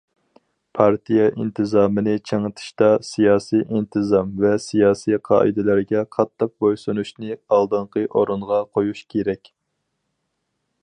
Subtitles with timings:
[0.77, 9.53] پارتىيە ئىنتىزامىنى چىڭىتىشتا سىياسىي ئىنتىزام ۋە سىياسىي قائىدىلەرگە قاتتىق بويسۇنۇشنى ئالدىنقى ئورۇنغا قويۇش كېرەك.